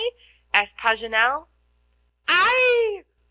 asked 0.51 0.77
Paganel. 0.79 1.45
"I!" 2.27 3.03